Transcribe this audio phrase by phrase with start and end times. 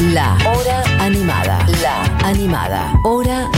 [0.00, 1.66] La Hora Animada.
[1.82, 2.92] La Animada.
[3.04, 3.48] Hora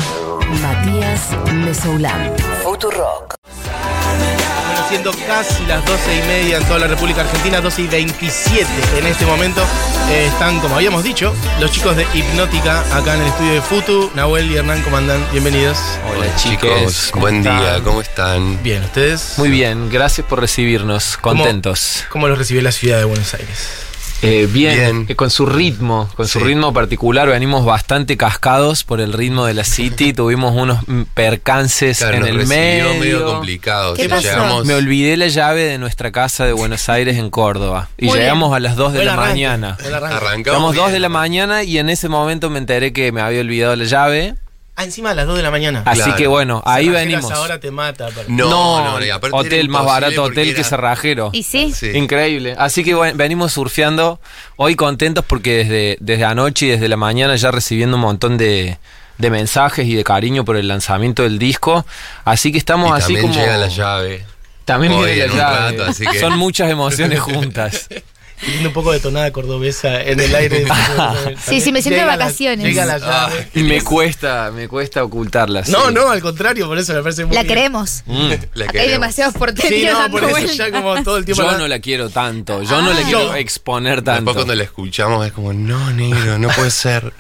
[0.63, 2.33] Matías Mesoulán.
[2.63, 3.35] Futurock.
[3.45, 8.67] Bueno, siendo casi las 12 y media en toda la República Argentina, 12 y 27
[8.99, 9.63] en este momento,
[10.11, 14.11] eh, están, como habíamos dicho, los chicos de Hipnótica acá en el estudio de Futu.
[14.15, 15.25] Nahuel y Hernán, ¿cómo andan?
[15.33, 15.79] Bienvenidos.
[16.11, 17.61] Hola chicos, chicos, ¿cómo buen están?
[17.61, 18.63] día, ¿cómo están?
[18.63, 19.35] Bien, ¿ustedes?
[19.37, 22.05] Muy bien, gracias por recibirnos, ¿Cómo- contentos.
[22.09, 23.87] ¿Cómo los recibió la ciudad de Buenos Aires?
[24.23, 25.07] Eh, bien, Bien.
[25.09, 29.55] eh, con su ritmo, con su ritmo particular, venimos bastante cascados por el ritmo de
[29.55, 30.79] la City, tuvimos unos
[31.15, 32.95] percances Claro, en nos el medio.
[33.01, 33.95] medio complicado.
[33.95, 34.29] ¿Qué Tipo, pasó?
[34.29, 38.19] Llegamos, Me olvidé la llave de nuestra casa de Buenos Aires en Córdoba y Muy
[38.19, 39.79] llegamos a las 2 de Buen la arranque, mañana.
[39.81, 40.37] arrancamos.
[40.45, 40.93] Llegamos 2 bien.
[40.93, 44.35] de la mañana y en ese momento me enteré que me había olvidado la llave,
[44.77, 45.83] Ah, encima a las 2 de la mañana.
[45.85, 46.17] así Claro.
[46.17, 47.33] que bueno, ahí Cerrajeras venimos.
[47.33, 48.09] ahora te mata.
[48.15, 48.49] pero- No,
[48.83, 51.31] no, no, y aparte hotel más barato hotel que cerrajero.
[51.35, 51.73] ¿Y sí?
[51.75, 51.91] Sí.
[51.95, 52.55] Increíble.
[52.59, 54.21] Así que bueno, venimos surfeando.
[54.57, 58.79] Hoy contentos porque desde, desde anoche y desde la mañana ya recibiendo un montón de,
[59.19, 61.85] de mensajes y de cariño por el lanzamiento del disco.
[62.25, 63.35] Así que estamos Y así también como.
[63.35, 64.25] llega la llave.
[64.65, 65.71] También Hoy en la llave.
[65.73, 67.89] rato, así que- Son muchas emociones juntas.
[68.41, 70.65] Teniendo un poco de tonada cordobesa en el aire.
[71.47, 72.75] Sí, sí, me siento de la- vacaciones.
[72.75, 73.49] La llave.
[73.55, 75.69] Y me cuesta, me cuesta ocultarlas.
[75.69, 75.95] No, sí.
[75.95, 77.55] no, al contrario, por eso me parece muy La bien.
[77.55, 78.03] queremos.
[78.07, 78.29] Mm.
[78.29, 78.91] La Acá hay queremos.
[78.93, 81.43] demasiados porteños Sí, no, por eso ya como todo el tiempo.
[81.43, 82.63] Yo la- no la quiero tanto.
[82.63, 83.05] Yo no la Ah.
[83.05, 84.35] quiero Yo- exponer Después tanto.
[84.35, 87.13] cuando la escuchamos es como, no, negro, no puede ser.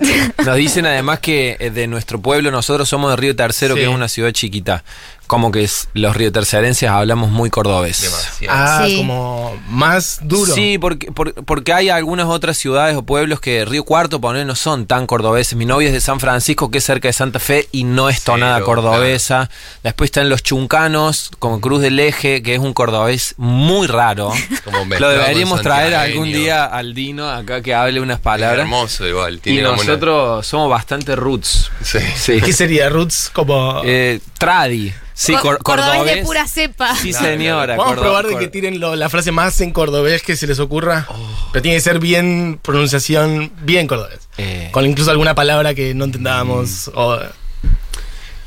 [0.44, 3.80] Nos dicen además que eh, de nuestro pueblo, nosotros somos de Río Tercero, Sí.
[3.80, 4.84] que es una ciudad chiquita.
[5.30, 8.00] Como que los río tercerenses hablamos muy cordobés.
[8.02, 8.52] Demasiado.
[8.58, 8.96] Ah, Sí.
[8.96, 10.52] como más duro.
[10.52, 14.56] Sí, porque, por- porque hay algunas otras ciudades o pueblos que Río Cuarto, poner, no
[14.56, 15.54] son tan cordobeses.
[15.54, 18.22] Mi novia es de San Francisco, que es cerca de Santa Fe, y no es
[18.24, 19.48] tonada Cero, cordobesa.
[19.84, 24.32] Después están los chuncanos, como Cruz del Eje, que es un cordobés muy raro.
[24.64, 28.60] Como Lo deberíamos traer algún día al Dino acá que hable unas Es palabras.
[28.62, 29.34] hermoso igual.
[29.36, 31.70] Y Tiene nosotros somos bastante roots.
[31.84, 32.00] Sí.
[32.16, 32.40] Sí.
[32.40, 32.88] ¿Qué sería?
[32.88, 33.82] Roots como.
[33.84, 34.92] Eh, tradi.
[35.22, 36.14] Sí, Co- cor- cordobés cordobés.
[36.16, 36.96] de pura cepa.
[36.96, 37.76] Sí, Claro, señora.
[37.76, 40.58] Vamos a probar de que tiren lo- la frase más en cordobés que se les
[40.60, 41.06] ocurra.
[41.10, 41.14] Oh.
[41.52, 44.20] Pero tiene que ser bien pronunciación, bien cordobés.
[44.38, 46.90] Eh, Con incluso alguna palabra que no entendábamos.
[46.94, 47.18] O,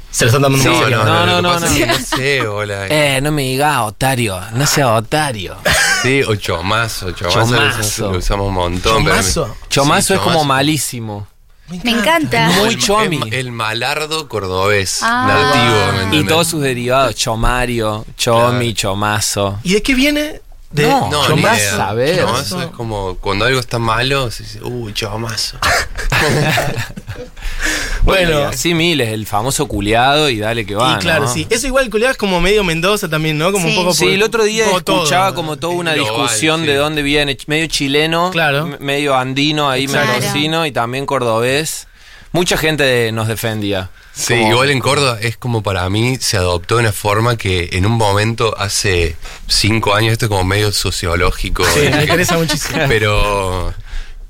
[0.10, 1.68] se lo están dando Sí, No, no, No, no, no, no,
[2.00, 2.88] sé, hola.
[2.90, 5.56] eh, no me digas otario, no sea otario.
[6.02, 7.40] Sí, o chomazo, chomazo.
[7.40, 7.80] lo Chomazo.
[7.82, 9.04] usamos- Lo usamos un montón.
[9.04, 9.58] pero- Chomazo.
[9.70, 11.28] Chomazo Sí, es como malísimo.
[11.70, 12.50] Me encanta.
[12.50, 13.20] Muy el- chomi.
[13.28, 15.26] El, el malardo cordobés, Ah.
[15.28, 18.94] nativo, ¿me Y todos sus derivados, chomario, chomi, Claro.
[18.96, 19.60] chomazo.
[19.64, 20.42] ¿Y de qué viene?
[20.72, 22.62] De No, No, Chomazo, ni chomazo.
[22.64, 25.58] es como cuando algo está malo, se dice, uy, chomazo.
[28.04, 30.96] Bueno, Y así miles, el famoso culiado y dale que va.
[30.96, 31.34] y claro, ¿no?
[31.34, 31.48] sí.
[31.50, 33.52] Eso igual culiado es como medio Mendoza también, ¿no?
[33.52, 33.72] Como Sí.
[33.72, 36.68] un poco Sí, por- el otro día todo, escuchaba como toda una Global, discusión sí.
[36.68, 38.78] de dónde viene, medio chileno, Claro.
[38.80, 40.12] medio andino, ahí Claro.
[40.12, 41.88] mendocino y también cordobés.
[42.34, 43.90] Mucha gente nos defendía.
[44.16, 47.70] Sí, Como- igual en Córdoba es como para mí se adoptó de una forma que
[47.74, 49.16] en un momento hace
[49.48, 51.64] cinco años, esto es como medio sociológico.
[51.66, 51.92] Sí, ¿eh?
[51.96, 52.80] me interesa muchísimo.
[52.88, 53.74] Pero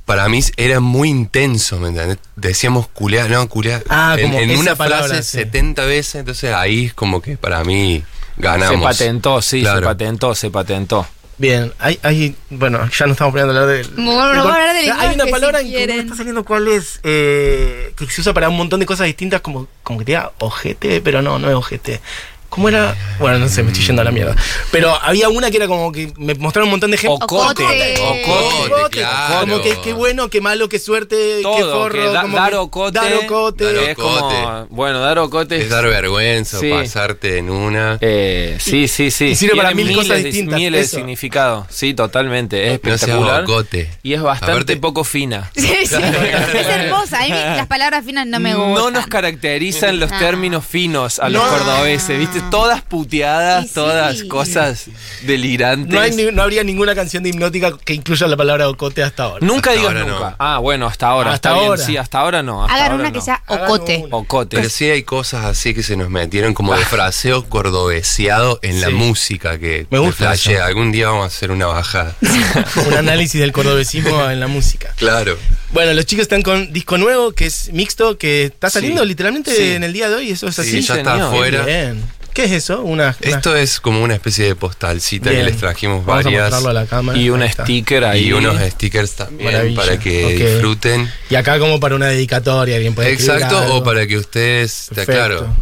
[0.05, 2.17] para mí era muy intenso, ¿me entendés?
[2.35, 3.83] Decíamos culear, no, culear.
[3.89, 5.37] Ah, en, como en una palabra, frase sí.
[5.39, 8.03] 70 veces, entonces ahí es como que para mí
[8.35, 8.83] Se ganamos.
[8.83, 11.07] patentó, sí, se patentó, se patentó.
[11.37, 13.89] Bien, hay, hay, bueno, ya no estamos poniendo a hablar de...
[13.95, 16.45] Bueno, vamos a hablar del Hay una palabra si en que no me está saliendo
[16.45, 20.05] cuál es, eh, que se usa para un montón de cosas distintas, como, como que
[20.05, 22.01] te diga ojete, pero no, no es ojete.
[22.53, 22.95] ¿Cómo era?
[23.19, 24.35] Bueno, no sé, me estoy yendo a la mierda.
[24.71, 27.21] Pero había una que era como que me mostraron un montón de ejemplos.
[27.23, 27.63] Ocote.
[27.63, 27.95] Ocote.
[28.01, 28.73] Ocote.
[28.73, 29.39] Ocote, claro.
[29.41, 31.93] Como que qué bueno, qué malo, qué suerte, qué forro.
[31.93, 33.63] que da- como dar que- ocote, Dar ocote.
[33.73, 34.67] Dar es como, ocote.
[34.69, 36.69] bueno, dar ocote Es dar vergüenza, Sí.
[36.69, 37.97] pasarte en una.
[38.01, 39.25] Eh, sí, sí, sí.
[39.29, 41.65] y sirve para mil cosas miles de- distintas, Miles de significado.
[41.69, 42.61] Sí, totalmente.
[42.73, 43.43] Es No espectacular.
[43.43, 43.89] ocote.
[44.03, 45.49] y es bastante Aparte- poco fina.
[45.55, 45.95] Sí, sí.
[45.95, 47.19] Es hermosa.
[47.19, 48.73] A mí las palabras finas no me gustan.
[48.73, 51.49] No nos caracterizan los términos finos a los No.
[51.49, 52.42] cordobeses, ¿viste?
[52.51, 53.73] Todas puteadas, sí.
[53.73, 54.85] todas cosas
[55.23, 55.93] delirantes.
[55.93, 59.23] No, hay ni- no habría ninguna canción de hipnótica que incluya la palabra ocote hasta
[59.23, 59.45] ahora.
[59.45, 60.29] Nunca Hasta digas ahora nunca.
[60.31, 60.35] no.
[60.39, 61.33] Ah, bueno, hasta ahora.
[61.33, 61.85] Hasta está bien, ahora.
[61.85, 62.63] Sí, hasta ahora no.
[62.63, 63.13] hasta Hagan ahora una no.
[63.13, 64.05] que sea ocote.
[64.11, 64.57] Ocote.
[64.57, 68.89] Pero sí hay cosas así que se nos metieron como de fraseo cordobeseado en la
[68.89, 70.33] música que Me gusta.
[70.65, 72.15] Algún día vamos a hacer una bajada.
[72.87, 74.93] Un análisis del cordobesismo en la música.
[74.97, 75.37] claro.
[75.73, 79.07] Bueno, los chicos están con disco nuevo, que es mixto, que está saliendo Sí.
[79.07, 79.71] literalmente Sí.
[79.71, 80.29] en el día de hoy.
[80.29, 80.81] Eso es Sí, así.
[80.81, 81.33] ya está señor.
[81.33, 81.65] afuera.
[81.65, 82.03] Bien.
[82.33, 82.81] ¿Qué es eso?
[82.81, 85.43] Una, una- Esto es como una especie de postalcita Bien.
[85.45, 86.41] que les trajimos Vamos a varias.
[86.43, 87.17] mostrarlo a la cámara.
[87.17, 87.63] Y un Ahí está.
[87.63, 88.25] sticker ahí.
[88.27, 89.81] Y unos stickers también Maravilla.
[89.81, 90.31] para que Ok.
[90.31, 91.11] disfruten.
[91.29, 93.75] Y acá como para una dedicatoria, alguien puede escribir Exacto, algo.
[93.77, 95.21] o para que ustedes, te Perfecto.
[95.23, 95.55] aclaro,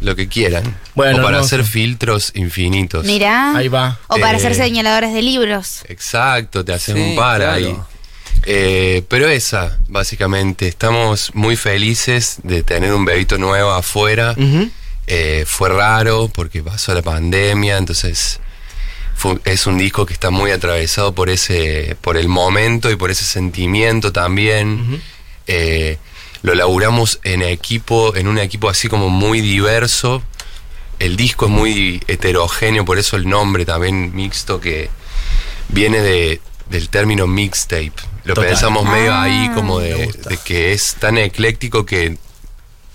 [0.00, 0.64] lo que quieran.
[0.94, 1.54] Bueno, o para hermoso.
[1.56, 3.04] hacer filtros infinitos.
[3.06, 3.56] Mirá.
[3.56, 3.98] Ahí va.
[4.08, 5.80] O para Eh, ser señaladores de libros.
[5.88, 7.52] Exacto, te haces Sí, un par claro.
[7.52, 7.76] ahí.
[8.44, 14.34] Eh, pero esa, básicamente, estamos muy felices de tener un bebito nuevo afuera.
[15.06, 18.40] Eh, fue raro porque pasó la pandemia, entonces
[19.16, 23.10] fue- es un disco que está muy atravesado por ese, por el momento y por
[23.10, 25.00] ese sentimiento también.
[25.46, 25.98] Eh,
[26.42, 30.22] lo laburamos en equipo, en un equipo así como muy diverso.
[30.98, 34.88] El disco es muy heterogéneo, por eso el nombre también mixto que
[35.68, 37.92] viene de, del término mixtape.
[38.24, 38.50] Lo Total.
[38.50, 39.22] pensamos medio Ah.
[39.22, 42.16] ahí como de, de que es tan ecléctico que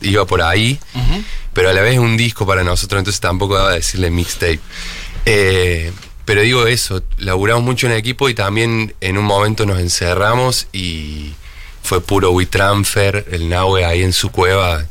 [0.01, 0.79] iba por ahí,
[1.53, 4.59] pero a la vez es un disco para nosotros, entonces tampoco daba decirle mixtape.
[5.25, 5.91] Eh,
[6.25, 11.33] pero digo eso, laburamos mucho en equipo y también en un momento nos encerramos y
[11.81, 14.85] fue puro WeTransfer, el Nahue ahí en su cueva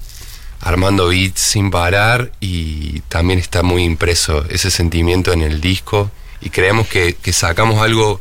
[0.60, 6.50] armando beats sin parar y también está muy impreso ese sentimiento en el disco y
[6.50, 8.20] creemos que, que sacamos algo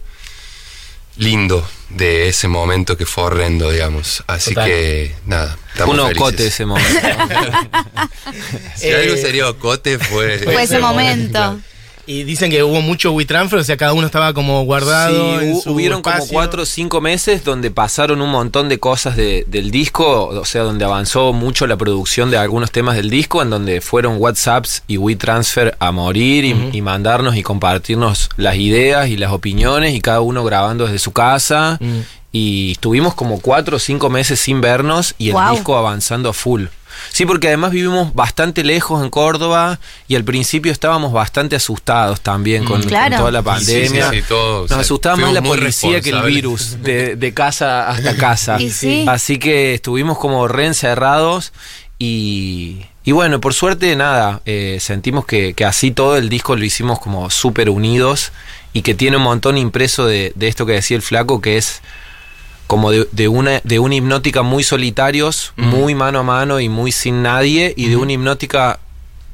[1.18, 4.24] lindo de ese momento que fue horrendo, digamos.
[4.28, 4.68] Así Total.
[4.69, 6.22] que nada, estamos Un felices.
[6.22, 7.00] ocote ese momento.
[8.75, 10.40] Si Eh, algo sería ocote fue...
[10.40, 11.60] Fue ese momento.
[12.07, 15.39] Y dicen que hubo mucho WeTransfer, o sea, cada uno estaba como guardado.
[15.39, 18.80] Sí, en hu- su hubieron como cuatro o cinco meses donde pasaron un montón de
[18.80, 23.09] cosas de- del disco, o sea, donde avanzó mucho la producción de algunos temas del
[23.09, 28.56] disco, en donde fueron WhatsApps y WeTransfer a morir y, y mandarnos y compartirnos las
[28.56, 31.77] ideas y las opiniones y cada uno grabando desde su casa.
[31.80, 32.00] Mm.
[32.33, 36.65] Y estuvimos como cuatro o cinco meses sin vernos y el disco avanzando a full.
[37.12, 42.64] Sí, porque además vivimos bastante lejos en Córdoba y al principio estábamos bastante asustados también
[42.66, 44.10] con, con toda la Sí, sí, pandemia.
[44.12, 47.90] sí, todo, o Nos sea, asustaba más la policía que el virus, de, de casa
[47.90, 48.58] hasta casa.
[49.08, 51.54] Así que estuvimos como reencerrados
[52.00, 56.64] y, y bueno, por suerte nada, eh, sentimos que, que así todo el disco lo
[56.66, 58.32] hicimos como súper unidos
[58.74, 61.82] y que tiene un montón impreso de, de esto que decía el flaco, que es
[62.72, 66.94] como de, de una de una hipnótica muy solitarios, muy mano a mano y muy
[66.94, 68.80] sin nadie, y de una hipnótica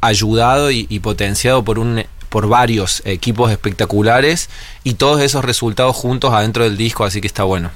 [0.01, 4.49] ayudado y, y potenciado por un por varios equipos espectaculares
[4.83, 7.69] y todos esos resultados juntos adentro del disco, así que está bueno.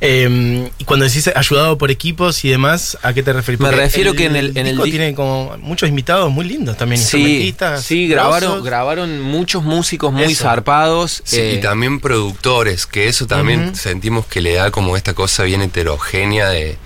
[0.00, 3.58] Eh, y cuando decís ayudado por equipos y demás, ¿a qué te referís?
[3.60, 6.46] Me Porque refiero que en el- en el disco di- tiene como muchos invitados muy
[6.46, 7.84] lindos también, Sí, instrumentistas.
[7.84, 8.64] sí, grabaron, grosos.
[8.64, 10.44] grabaron muchos músicos muy Eso.
[10.44, 11.20] zarpados.
[11.24, 13.76] Sí, eh, y también productores, que eso también Ujú.
[13.76, 16.78] sentimos que le da como esta cosa bien heterogénea de...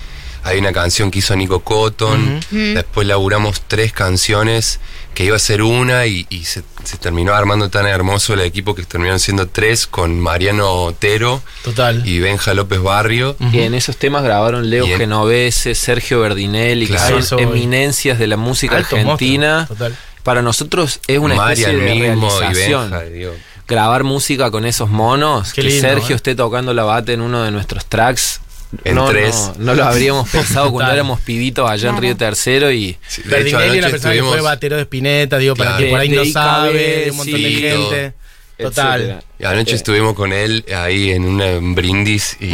[0.44, 4.80] Hay una canción que hizo Nico Cotton, después laburamos tres canciones
[5.14, 8.74] que iba a ser una y, y se, se terminó armando tan hermoso el equipo
[8.74, 12.06] que terminaron siendo tres con Mariano Otero Total.
[12.08, 13.36] y Benja López Barrio.
[13.52, 17.16] Y en esos temas grabaron Leo en- Genovese, Sergio Berdinelli, Claro.
[17.18, 19.66] que son eminencias de la música argentina.
[19.68, 19.96] total.
[20.22, 22.90] Para nosotros es una especie de mismo y realización.
[22.90, 23.32] Benja, digo.
[23.68, 26.16] Grabar música con esos monos, Qué que lindo, Sergio eh.
[26.16, 28.40] esté tocando la bata en uno de nuestros tracks.
[28.84, 29.34] En no, tres.
[29.58, 31.98] no, no lo habríamos pensado cuando éramos pibitos allá en.
[31.98, 35.38] Río Tercero y Sí, de hecho, Berdinelli es la persona que fue batero de Spinetta,
[35.38, 38.12] digo, para que por ahí De- no sabe, de un montón de gente.
[38.58, 39.22] Total.
[39.38, 42.52] Y anoche estuvimos con él ahí en un brindis y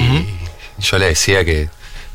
[0.80, 1.68] yo le decía que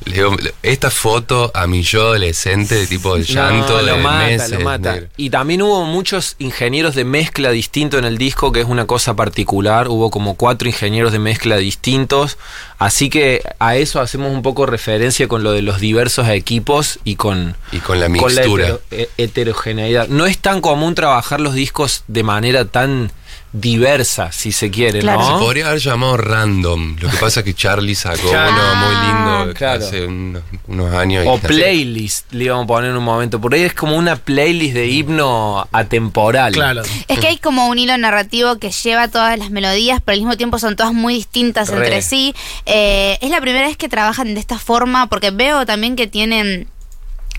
[0.05, 3.97] le digo, esta foto a mi yo adolescente de tipo de llanto No, de lo
[3.97, 4.93] mata, meses, lo mata.
[4.93, 5.07] negro.
[5.17, 9.15] Y también hubo muchos ingenieros de mezcla distinto en el disco, que es una cosa
[9.15, 9.87] particular.
[9.87, 12.37] Hubo como cuatro ingenieros de mezcla distintos.
[12.79, 17.15] Así que a eso hacemos un poco referencia con lo de los diversos equipos y
[17.15, 18.67] con, y con la con la mixtura.
[18.67, 20.07] hetero- he- heterogeneidad.
[20.09, 23.11] No es tan común trabajar los discos de manera tan
[23.53, 25.19] diversa, si se quiere, Claro.
[25.21, 25.37] ¿no?
[25.39, 26.95] Se podría haber llamado random.
[26.99, 28.51] Lo que pasa es que Charlie sacó Claro.
[28.51, 29.85] uno muy lindo Claro.
[29.85, 31.23] hace unos, unos años.
[31.23, 33.39] y- O playlist, le íbamos a poner en un momento.
[33.39, 36.51] Por ahí es como una playlist de himno atemporal.
[36.53, 36.81] Claro.
[37.07, 40.35] Es que hay como un hilo narrativo que lleva todas las melodías, pero al mismo
[40.35, 41.77] tiempo son todas muy distintas Re.
[41.77, 42.33] entre sí.
[42.65, 46.67] Eh, es la primera vez que trabajan de esta forma, porque veo también que tienen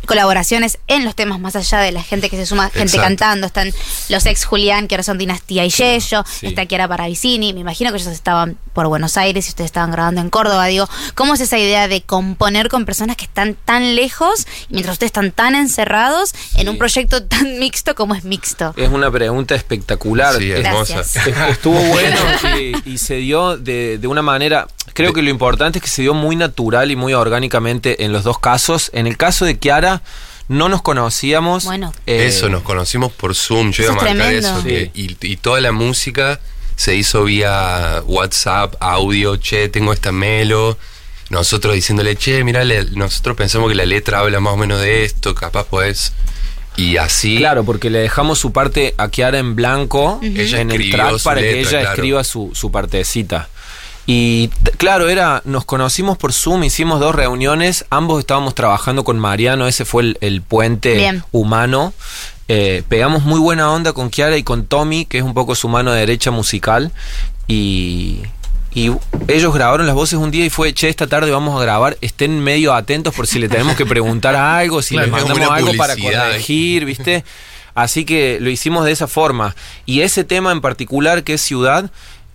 [0.06, 3.02] colaboraciones en los temas más allá de la gente que se suma, gente Exacto.
[3.02, 3.73] cantando, están
[4.08, 6.46] los ex Julián que ahora son Dinastía y Yello, Sí.
[6.46, 10.20] está Kiara Paravicini, me imagino que ellos estaban por Buenos Aires y ustedes estaban grabando
[10.20, 14.46] en Córdoba, digo, ¿cómo es esa idea de componer con personas que están tan lejos
[14.68, 18.75] mientras ustedes están tan encerrados en un proyecto tan mixto como es mixto?
[18.76, 20.37] Es una pregunta espectacular.
[20.38, 21.00] Sí, hermosa.
[21.50, 22.16] Estuvo bueno
[22.58, 24.66] y, y se dio de, de una manera.
[24.94, 28.24] Creo que lo importante es que se dio muy natural y muy orgánicamente en los
[28.24, 28.90] dos casos.
[28.94, 30.02] En el caso de Kiara,
[30.48, 31.64] no nos conocíamos.
[31.64, 31.92] Bueno.
[32.06, 33.72] Eh, Eso, nos conocimos por Zoom.
[33.72, 34.48] Yo iba a marcar tremendo.
[34.48, 34.62] eso.
[34.62, 34.90] Sí.
[34.94, 36.40] y, y toda la música
[36.76, 39.36] se hizo vía WhatsApp, audio.
[39.36, 40.78] Che, tengo esta melo.
[41.30, 45.34] Nosotros diciéndole, che, mira, nosotros pensamos que la letra habla más o menos de esto.
[45.34, 46.12] Capaz pues.
[46.76, 47.38] Y así.
[47.38, 51.40] Claro, porque le dejamos su parte a Kiara en blanco Ella en el track para
[51.40, 51.88] que ella claro.
[51.90, 53.48] escriba su, su partecita.
[54.06, 59.66] Y claro, era, nos conocimos por Zoom, hicimos dos reuniones, ambos estábamos trabajando con Mariano,
[59.66, 61.25] ese fue el, el puente Bien.
[61.32, 61.94] humano.
[62.49, 65.68] Eh, pegamos muy buena onda con Kiara y con Tommy, que es un poco su
[65.68, 66.92] mano derecha musical.
[67.46, 68.20] Y,
[68.75, 68.90] y
[69.28, 72.40] ellos grabaron las voces un día y fue, che, esta tarde vamos a grabar, estén
[72.40, 75.94] medio atentos por si le tenemos que preguntar algo, si Claro, le mandamos algo para
[75.94, 77.25] publicidad, corregir, ¿viste?
[77.75, 79.56] Así que lo hicimos de esa forma.
[79.87, 81.90] Y ese tema en particular, que es ciudad,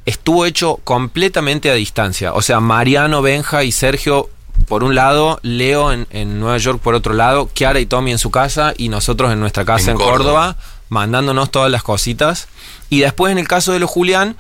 [0.09, 2.33] estuvo hecho completamente a distancia.
[2.33, 4.29] O sea, Mariano, Benja y Sergio
[4.67, 8.19] por un lado, Leo en, en Nueva York por otro lado, Kiara y Tommy en
[8.19, 10.11] su casa y nosotros en nuestra casa En en, Córdoba.
[10.17, 10.55] Córdoba.
[10.89, 12.47] mandándonos todas las cositas.
[12.89, 14.35] Y después en el caso de los Julián,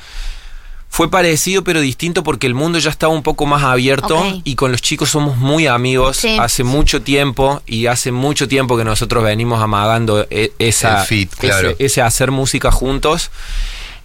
[0.89, 4.71] fue parecido pero distinto porque el mundo ya estaba un poco más abierto y con
[4.71, 6.35] los chicos somos muy amigos Sí.
[6.39, 11.33] hace mucho tiempo y hace mucho tiempo que nosotros venimos amagando e- esa, El fit,
[11.35, 11.69] claro.
[11.69, 13.29] ese, ese hacer música juntos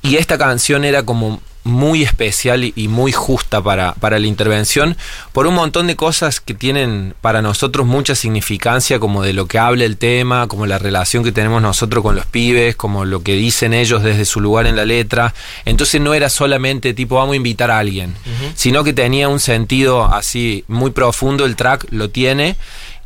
[0.03, 4.97] y esta canción era como muy especial y, muy justa para, para la intervención
[5.33, 9.59] por un montón de cosas que tienen para nosotros mucha significancia como de lo que
[9.59, 13.33] habla el tema, como la relación que tenemos nosotros con los pibes, como lo que
[13.33, 15.35] dicen ellos desde su lugar en la letra.
[15.65, 18.15] Entonces no era solamente tipo vamos a invitar a alguien,
[18.55, 22.57] sino que tenía un sentido así muy profundo, el track lo tiene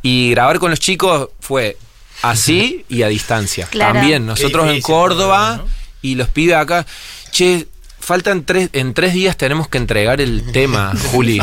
[0.01, 1.77] y grabar con los chicos fue
[2.21, 3.67] así y a distancia.
[3.67, 3.93] Claro.
[3.93, 5.69] También nosotros en Córdoba ¿no?
[6.01, 6.85] y los pibes acá,
[7.31, 7.67] che,
[8.09, 11.39] faltan tres, en tres días tenemos que entregar el tema, Juli.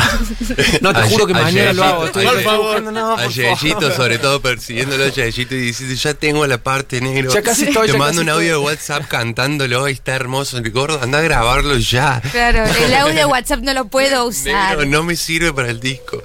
[0.81, 2.05] No, te A juro que a mañana lo hago.
[2.07, 3.93] Estoy, no, por a Yeyito, favor.
[3.95, 7.33] sobre todo persiguiéndolo a Yeyito y diciendo, ya tengo la parte negro.
[7.33, 8.59] Ya casi estoy, Te ya mando casi un audio estoy.
[8.61, 10.57] de WhatsApp cantándolo y está hermoso.
[10.57, 12.21] El gordo, anda a grabarlo ya.
[12.31, 14.77] Claro, el audio de WhatsApp no lo puedo usar.
[14.77, 16.21] Negro, no me sirve para el disco.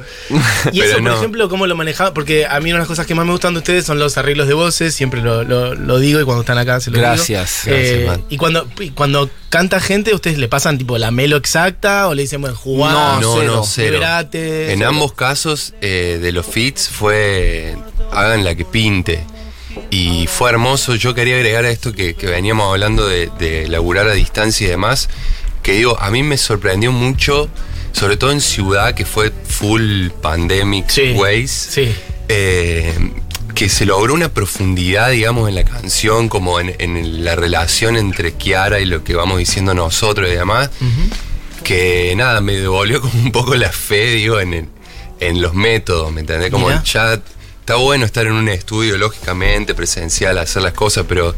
[0.73, 1.17] Y eso, por no.
[1.17, 2.13] ejemplo, ¿cómo lo manejaba?
[2.13, 4.19] Porque a mí una de las cosas que más me gustan de ustedes son los
[4.19, 7.63] arreglos de voces, siempre lo, lo- lo digo y cuando están acá se lo Gracias,
[7.65, 7.77] digo.
[7.77, 8.25] gracias, Eh, man.
[8.29, 12.23] y cuando, y cuando canta gente, ¿ustedes le pasan tipo la melo exacta o le
[12.23, 13.53] dicen, bueno, jugar, No, no, cero.
[13.57, 13.93] no, cero.
[13.95, 14.73] liberate?
[14.73, 14.91] En Cero.
[14.91, 17.77] ambos casos eh, de los fits fue
[18.13, 19.25] hagan la que pinte.
[19.91, 20.95] Y fue hermoso.
[20.97, 24.71] Yo quería agregar a esto que, que veníamos hablando de, de laburar a distancia y
[24.71, 25.09] demás.
[25.63, 27.49] Que digo, a mí me sorprendió mucho,
[27.93, 31.51] sobre todo en ciudad, que fue full pandemic Sí, ways.
[31.51, 31.95] Sí.
[32.29, 32.95] eh,
[33.63, 38.33] que se logró una profundidad, digamos, en la canción, como en, en la relación entre
[38.33, 40.69] Kiara y lo que vamos diciendo nosotros y demás,
[41.63, 44.69] que nada, me devolvió como un poco la fe, digo, en, el-
[45.21, 46.51] en los métodos, ¿me entendés?
[46.51, 46.83] Como Mirá.
[46.83, 47.15] ya
[47.61, 51.35] está bueno estar en un estudio, lógicamente, presencial, hacer las cosas, pero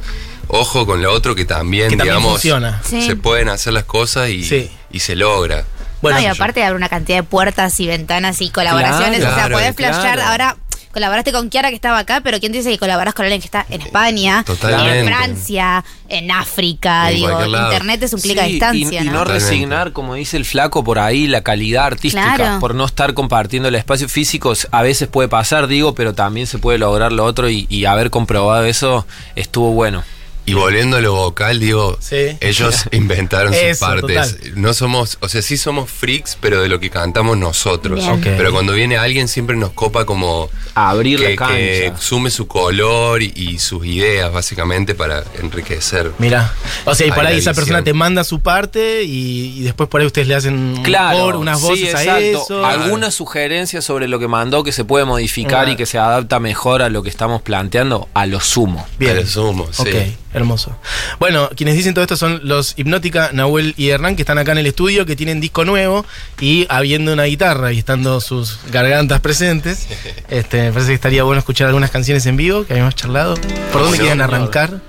[0.49, 2.81] ojo con lo otro que también, Que también digamos, funciona.
[2.89, 3.03] Sí.
[3.07, 4.71] se pueden hacer las cosas y, Sí.
[4.91, 5.65] y se logra.
[6.01, 9.21] Bueno, no, y aparte abre una cantidad de puertas y ventanas y colaboraciones.
[9.21, 9.95] Claro, o sea, podés claro.
[9.95, 10.21] flashear.
[10.21, 10.57] Ahora
[10.95, 13.47] colaboraste con Kiara que estaba acá, pero ¿quién te dice que colaborás con alguien que
[13.47, 15.01] está en España, Totalmente.
[15.01, 17.11] en Francia, en África?
[17.11, 19.25] En digo, internet es un clic a Sí, distancia, y, ¿no?
[19.25, 22.61] resignar, como dice el flaco, por ahí la calidad artística, Claro.
[22.61, 24.53] por no estar compartiendo el espacio físico.
[24.71, 28.11] A veces puede pasar, digo, pero también se puede lograr lo otro y, y haber
[28.11, 30.03] comprobado eso estuvo bueno.
[30.47, 32.37] Y volviendo a lo vocal, digo, Sí.
[32.41, 34.37] ellos inventaron sus Eso, partes.
[34.37, 34.53] total.
[34.57, 38.05] No somos, o sea, sí somos freaks, pero de lo que cantamos nosotros.
[38.23, 41.55] Pero cuando viene alguien siempre nos copa como Abrir que, la cancha.
[41.55, 46.13] que sume su color y, y sus ideas, básicamente, para enriquecer.
[46.19, 46.53] Mira,
[46.85, 50.01] o sea, y por ahí esa persona te manda su parte y, y después por
[50.03, 52.67] ahí ustedes le hacen un Claro, coro, unas sí, voces a eso.
[52.67, 55.71] Alguna sugerencia sobre lo que mandó que se puede modificar Claro.
[55.73, 58.87] y que se adapta mejor a lo que estamos planteando, a lo sumo.
[58.99, 59.17] Bien.
[59.17, 59.83] A lo sumo, sí.
[59.83, 59.95] Ok,
[60.35, 60.77] hermoso.
[61.19, 64.59] Bueno, quienes dicen todo esto son los Hipnótica, Nahuel y Hernán, que están acá en
[64.59, 66.05] el estudio, que tienen disco nuevo
[66.41, 69.89] y habiendo una guitarra y estando sus gargantas presentes,
[70.29, 73.37] este, me parece que estaría bueno escuchar algunas canciones en vivo que habíamos charlado.
[73.73, 74.81] ¿Por dónde quieren arrancar?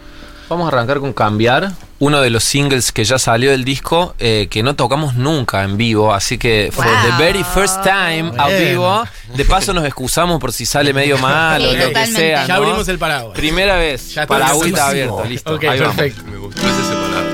[0.49, 4.47] Vamos a arrancar con Cambiar, uno de los singles que ya salió del disco, eh,
[4.49, 6.85] que no tocamos nunca en vivo, así que Wow.
[6.85, 9.03] the very first time a vivo.
[9.35, 12.45] De paso nos excusamos por si sale medio mal Sí, o lo que sea.
[12.47, 13.35] Ya abrimos el paraguas.
[13.37, 14.77] Primera vez, Ya está para buenísimo.
[14.83, 15.55] agüita abierta, listo.
[15.55, 15.95] Ok, ahí vamos.
[15.95, 16.23] perfecto.
[16.31, 17.25] Me gustó ese separado.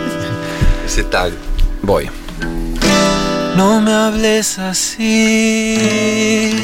[0.85, 1.31] ese tag.
[1.81, 2.09] Voy.
[3.55, 6.55] No me hables así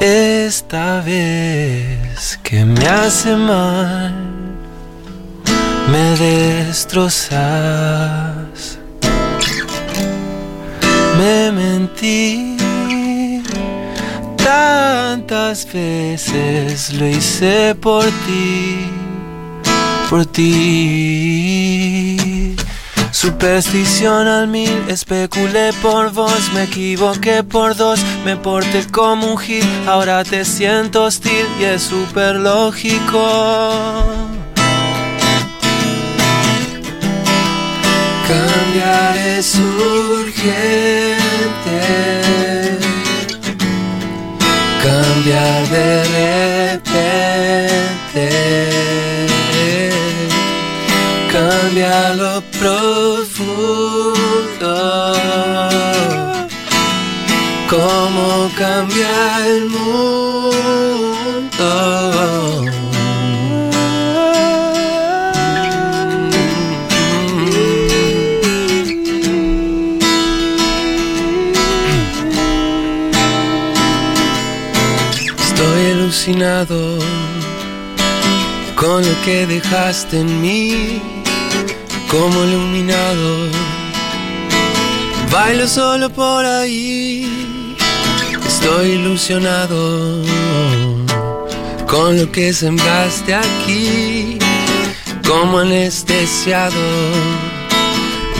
[0.00, 4.12] esta vez que me hace mal,
[5.90, 7.38] me destrozas.
[11.18, 12.56] Me mentí
[14.36, 18.90] tantas veces, lo hice por ti,
[20.10, 21.36] por ti.
[23.10, 29.64] Superstición al mil, especulé por vos, me equivoqué por dos, me porté como un gil,
[29.86, 33.26] ahora te siento hostil y es súper lógico.
[39.26, 41.16] Es urgente.
[44.82, 46.04] Cambiar de
[46.78, 47.06] repente.
[51.32, 53.46] Cambiar lo profundo.
[57.68, 60.86] Cómo cambia el mundo.
[79.26, 81.02] Que dejaste en mí,
[82.08, 83.48] como iluminado.
[85.32, 87.76] Bailo solo por ahí,
[88.46, 90.22] estoy ilusionado
[91.88, 94.38] con lo que sembraste aquí,
[95.26, 96.86] como anestesiado.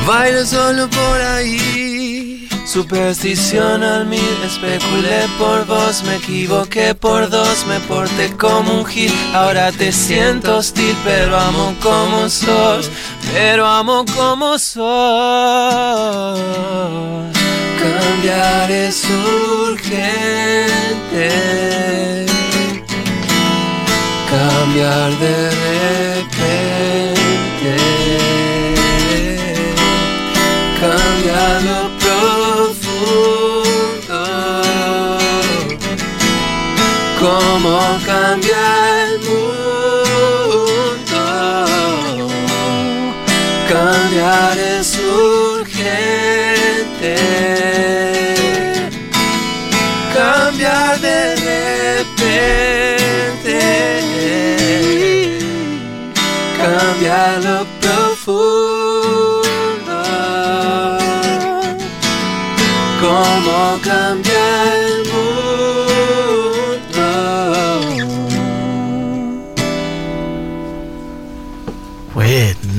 [0.07, 1.86] Bailo solo por ahí.
[2.67, 9.13] Superstición al mil, especulé por vos, me equivoqué por dos, me porté como un gil.
[9.33, 12.91] Ahora te siento hostil, pero amo como sos,
[13.33, 16.41] pero amo como sos.
[17.79, 19.05] Cambiar es
[19.69, 21.31] urgente,
[24.29, 26.67] cambiar de repente
[30.81, 31.86] cambia
[37.57, 38.65] Cómo cambia
[39.05, 39.49] el mundo.
[43.67, 45.97] Cambiar es urgente.
[50.13, 51.37] Cambiar de
[52.17, 52.59] repente.
[56.59, 58.37] Cambiar lo profundo.
[63.01, 64.45] Cómo cambia
[64.75, 65.76] el mundo.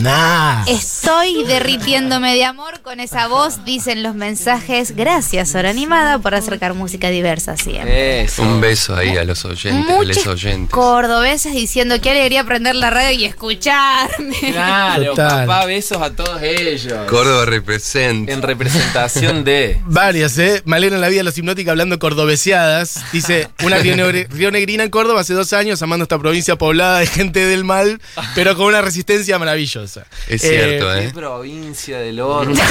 [0.07, 0.63] Buena.
[1.07, 4.93] Estoy derritiéndome de amor con esa voz, dicen los mensajes.
[4.93, 8.23] Gracias, Hora Animada, por acercar música diversa siempre.
[8.23, 8.41] Eso.
[8.41, 10.69] Un beso ahí a los oyentes, a los oyentes.
[10.69, 14.35] cordobeses diciendo qué alegría prender la radio y escucharme.
[14.51, 15.47] Claro, Total.
[15.47, 16.93] papá, besos a todos ellos.
[17.07, 18.33] Córdoba representa.
[18.33, 19.79] En representación de.
[19.85, 20.61] Varias, ¿eh?
[20.65, 23.01] Me alegran la vida los hipnóticos hablando cordobeseadas.
[23.13, 23.77] Dice, una
[24.29, 28.01] rionegrina en Córdoba hace dos años, amando esta provincia poblada de gente del mal,
[28.35, 30.05] pero con una resistencia maravillosa.
[30.27, 31.11] Es cierto, Qué ¿eh?
[31.13, 32.53] provincia del orto.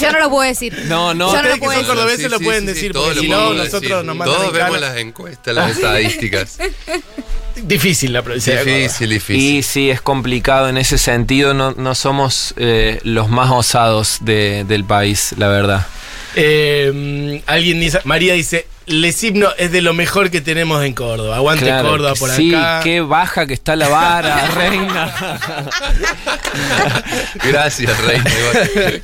[0.00, 0.76] Yo no lo puedo decir.
[0.86, 1.32] No, no.
[1.32, 1.86] Yo no lo que puedo son decir.
[1.96, 4.04] cordobeses lo pueden decir, todos porque lo si no, podemos nosotros decir.
[4.06, 4.80] nos mandan Todos en vemos cara.
[4.88, 6.58] las encuestas, las estadísticas.
[7.62, 8.76] Difícil la provincia de Córdoba.
[8.78, 9.64] difícil, Y difícil.
[9.64, 11.52] sí, es complicado en ese sentido.
[11.52, 15.86] No, no somos eh, los más osados de- del país, la verdad.
[16.36, 21.36] Eh, alguien dice, María dice, Les Himno es de lo mejor que tenemos en Córdoba.
[21.36, 22.80] Aguante Claro Córdoba por sí, acá.
[22.82, 25.14] qué baja que está la vara, reina.
[27.44, 28.24] Gracias, Reina.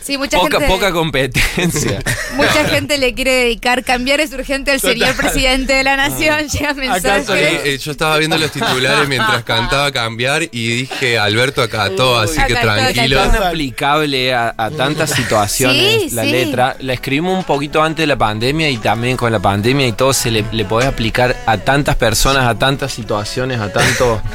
[0.03, 0.73] Sí, mucha poca, gente.
[0.75, 2.01] poca competencia.
[2.35, 6.49] Mucha gente le quiere dedicar cambiar es urgente al señor presidente de la nación.
[6.49, 7.27] Llega mensajes.
[7.27, 12.41] soy- Eh, yo estaba viendo los titulares mientras cantaba cambiar y dije Alberto acató, así
[12.47, 13.21] que tranquilo.
[13.21, 13.37] acató.
[13.39, 16.31] tan aplicable a, a tantas situaciones Sí, la sí.
[16.31, 16.77] letra.
[16.81, 20.13] La escribimos un poquito antes de la pandemia y también con la pandemia y todo
[20.13, 24.21] se le, le podés aplicar a tantas personas, a tantas situaciones, a tanto...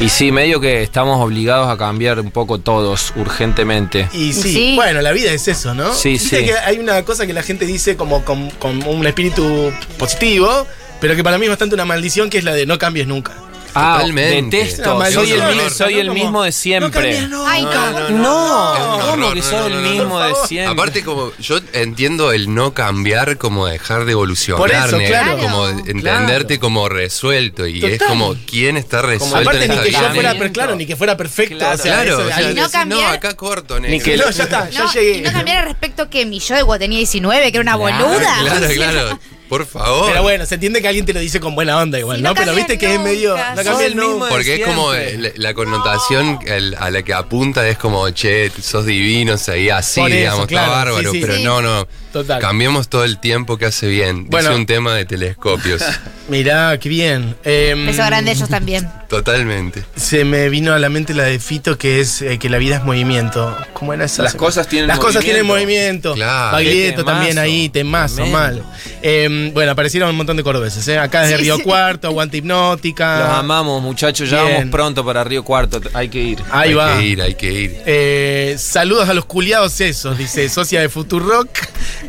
[0.00, 4.08] Y sí, medio que estamos obligados a cambiar un poco todos urgentemente.
[4.14, 4.72] Y sí, Sí.
[4.74, 5.92] bueno, la vida es eso, ¿no?
[5.92, 6.30] Sí, sí.
[6.46, 10.66] que hay una cosa que la gente dice como con, con un espíritu positivo,
[10.98, 13.34] pero que para mí es bastante una maldición, que es la de no cambies nunca.
[13.78, 14.56] Ah, Totalmente.
[14.56, 15.04] detesto.
[15.12, 16.00] Soy el, mi- soy ¿no?
[16.00, 17.28] el Como, mismo de No siempre.
[17.28, 17.46] no.
[17.46, 18.08] Ay, No, ¿cómo?
[18.08, 20.34] no, No, Es un ¿cómo horror, que no, soy no, el no, no, mismo de
[20.46, 20.72] siempre?
[20.72, 25.38] Aparte, como yo entiendo el no cambiar como dejar de evolucionar, Por eso, claro.
[25.38, 28.08] como entenderte como resuelto y es Total.
[28.08, 30.14] como quién está resuelto Aparte, en ni esta que yo vida.
[30.14, 30.52] fuera, Claro.
[30.52, 31.58] claro, ni que fuera perfecto.
[31.58, 34.04] Claro, o sea, Claro, eso- o sea, no decís, no, cambiar- acá corto, Ni negro.
[34.04, 35.18] que- no, ya está, ya No, llegué.
[35.18, 38.38] y no cambiar respecto que mi yo tenía 19, que era una Claro, boluda.
[38.40, 39.18] Claro, claro.
[39.48, 40.06] Por favor.
[40.10, 42.34] Pero bueno, se entiende que alguien te lo dice con buena onda igual, Sí, ¿no?
[42.34, 43.36] Pero viste que es medio.
[43.36, 46.90] No sos cambies el mismo de Porque es como eh, la, la connotación el- a
[46.90, 51.12] la que apunta es como, che, sos divino, seguí así, eso, digamos, claro, está bárbaro.
[51.12, 51.20] sí, sí.
[51.20, 51.44] pero Sí.
[51.44, 51.86] no, no.
[52.12, 52.40] Total.
[52.40, 54.26] Cambiemos todo el tiempo que hace bien.
[54.30, 54.48] Bueno.
[54.48, 55.82] Dice un tema de telescopios.
[56.28, 57.36] Mirá, qué bien.
[57.44, 58.88] Em, Beso grande a ellos también.
[59.08, 59.84] Totalmente.
[59.96, 62.76] Se me vino a la mente la de Fito que es eh, que la vida
[62.76, 63.54] es movimiento.
[63.74, 64.22] ¿Cómo era esa?
[64.22, 66.14] Las cosas tienen Las cosas tienen movimiento.
[66.14, 66.52] Claro.
[66.52, 68.62] Baglietto también ahí, temazo, mal.
[69.02, 70.86] Em, Eh, bueno, aparecieron un montón de cordobeses.
[70.88, 70.98] ¿eh?
[70.98, 71.62] Acá desde Sí, Río sí.
[71.62, 73.20] Cuarto, Aguanta Hipnótica.
[73.20, 74.28] Los amamos, muchachos.
[74.30, 74.56] Ya Bien.
[74.56, 75.80] vamos pronto para Río Cuarto.
[75.94, 76.42] Hay que ir.
[76.50, 76.98] Ahí hay va.
[76.98, 77.82] que ir, hay que ir.
[77.86, 81.48] Eh, saludos a los culiados esos, dice socia de Futurock.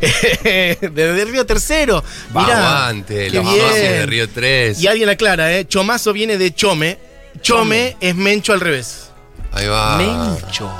[0.00, 2.02] Desde Río Tercero.
[2.34, 3.60] Mirá, Aguante, los bien.
[3.66, 4.80] socios de Río 3.
[4.80, 5.66] Y alguien aclara, ¿eh?
[5.66, 6.98] Chomazo viene de Chome.
[7.40, 9.10] Chome es Mencho al revés.
[9.52, 9.96] Ahí va.
[9.96, 10.70] Mencho.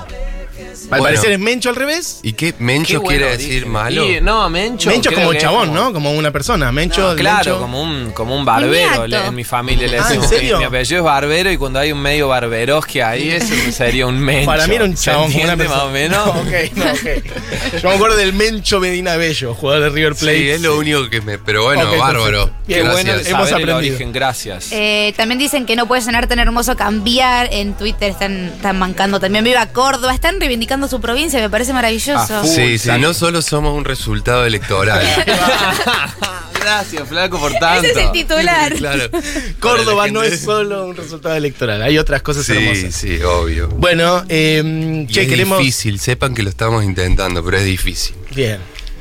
[0.91, 1.05] Al Bueno.
[1.05, 2.21] parecer es Mencho al revés.
[2.23, 2.55] ¿Y qué?
[2.59, 4.05] ¿Mencho Qué bueno quiere decir malo?
[4.09, 4.89] Y, no, Mencho.
[4.89, 5.93] Mencho como que chabón, como- ¿no?
[5.93, 6.73] Como una persona.
[6.73, 7.61] Mencho, No, claro, Mencho.
[7.61, 9.03] como un, como un barbero.
[9.05, 10.29] Un le- en mi familia le Ah, ¿en decimos.
[10.29, 10.55] serio?
[10.55, 14.07] Mi, mi apellido es barbero y cuando hay un medio barberos que ahí, eso sería
[14.07, 14.47] un mencho.
[14.47, 15.69] Para mí era un ¿Se chabón una persona.
[15.69, 16.27] más o menos?
[16.27, 17.81] No, ok, no, ok.
[17.83, 20.39] Yo me acuerdo del Mencho Medina Bello, jugador de River Plate.
[20.39, 21.39] Sí, es lo único que me.
[21.39, 22.51] Pero bueno, Ok, bárbaro.
[22.67, 23.29] Bien, bueno Gracias.
[23.29, 23.95] hemos saber el aprendido.
[23.97, 24.69] origen, gracias.
[24.73, 27.49] Eh, también dicen que no puede sonar tan hermoso cambiar.
[27.53, 29.45] En Twitter están, están mancando también.
[29.45, 30.15] Viva Córdoba.
[30.15, 31.41] Están reivindicando su provincia.
[31.41, 32.45] Me parece maravilloso.
[32.45, 35.03] Sí, sí, no solo somos un resultado electoral.
[36.61, 37.87] Gracias, Flaco, por tanto.
[37.89, 38.75] Ese es el titular.
[38.77, 39.05] claro.
[39.59, 42.95] Córdoba no es solo un resultado electoral, hay otras cosas Sí, hermosas.
[42.95, 43.69] sí, obvio.
[43.69, 44.63] Bueno, eh,
[45.09, 45.59] Y che, es queremos.
[45.59, 48.15] difícil, sepan que lo estamos intentando, pero es difícil.
[48.35, 48.59] Bien.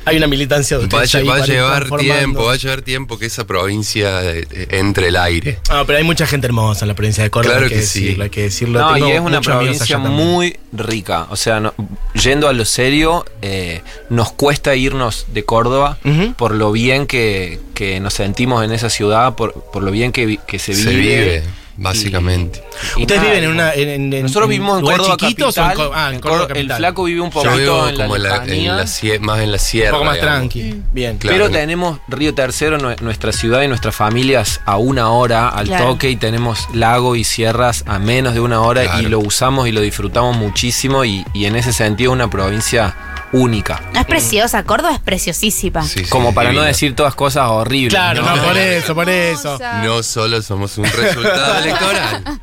[0.08, 3.18] Hay una militancia de Va, ustedes ahí va a llevar tiempo, va a llevar tiempo
[3.18, 5.58] que esa provincia eh, eh, entre el aire.
[5.70, 7.54] Ah, pero hay mucha gente hermosa en la provincia de Córdoba.
[7.54, 8.00] Claro hay que, que sí.
[8.02, 8.80] decirlo, hay que decirlo.
[8.80, 11.26] No, Tengo y es una provincia muy rica.
[11.30, 11.74] O sea, no-
[12.14, 15.98] yendo a lo serio, eh, nos cuesta irnos de Córdoba
[16.36, 20.38] por lo bien que, que nos sentimos en esa ciudad, por, por lo bien que,
[20.46, 21.42] que se, Se vive,
[21.78, 22.62] básicamente.
[22.96, 23.72] Y Ustedes nada, viven en una.
[23.74, 25.90] En, en- en- Nosotros vivimos en Córdoba chiquitos o en capital.
[25.94, 28.28] Ah, en Córdoba Córdoba- el flaco vive un Yo poquito vivo en como en la,
[28.28, 29.90] la, en lejanía, la sie- más en la sierra.
[29.92, 30.38] Un poco más digamos.
[30.50, 30.82] tranqui.
[30.92, 31.18] Bien.
[31.18, 31.36] Claro.
[31.36, 35.86] Pero tenemos Río Tercero, nue- nuestra ciudad y nuestras familias a una hora al Claro.
[35.86, 39.72] toque y tenemos lago y sierras a menos de una hora y lo usamos y
[39.72, 42.94] lo disfrutamos muchísimo y, y en ese sentido una provincia
[43.30, 43.82] única.
[43.92, 44.62] No es preciosa.
[44.64, 45.82] Córdoba es preciosísima.
[45.82, 47.92] Sí, sí, Como para no decir todas cosas horribles.
[47.92, 48.42] Claro, no, ¿no?
[48.42, 49.58] por eso, por eso.
[49.84, 52.40] No solo somos un resultado electoral.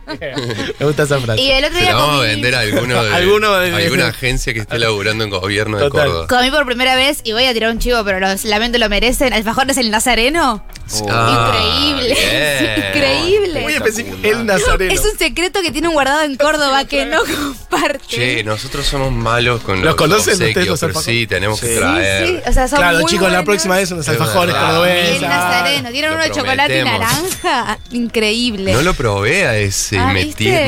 [0.80, 1.42] Me gusta esa frase.
[1.42, 4.08] Y el otro Se día la vamos a vender a alguno de, Alguno de- alguna
[4.08, 5.90] agencia que esté laburando en gobierno de.
[5.90, 6.28] Córdoba.
[6.28, 9.34] Comí por primera vez y voy a tirar un chivo, pero los lamento lo merecen.
[9.34, 10.64] Alfajores el Nazareno.
[10.91, 11.06] Oh.
[11.08, 12.15] Increíble.
[12.15, 12.86] bien.
[12.95, 13.62] Increíble.
[13.62, 14.17] Muy específico.
[14.24, 14.93] El nazareno.
[14.93, 18.00] Es un secreto que tiene un guardado en Córdoba que no comparte.
[18.08, 21.04] Che, nosotros somos malos con ¿Los los, conocen ustedes los pero alfajores?
[21.19, 21.67] sí, tenemos Sí.
[21.67, 22.28] que traer.
[22.28, 22.39] sí.
[22.48, 25.15] O sea, son Claro, muy chicos, la próxima vez unos Es alfajores cordobeses.
[25.15, 25.89] El Nazareno.
[25.91, 27.80] Tienen uno de chocolate y naranja.
[27.91, 28.74] Increíble.
[28.74, 29.98] No lo probé a ese.
[29.98, 30.21] Ah, me,